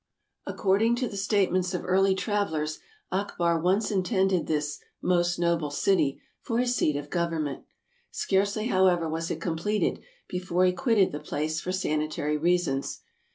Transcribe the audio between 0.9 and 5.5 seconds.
to the statements of early travelers, Akbar once intended this ''most